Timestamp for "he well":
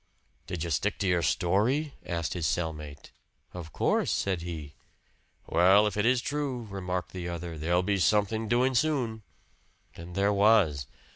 4.41-5.85